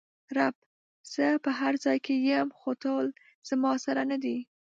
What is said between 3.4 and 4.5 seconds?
زما سره ندي!